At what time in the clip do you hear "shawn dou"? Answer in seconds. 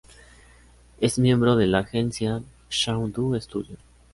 2.71-3.39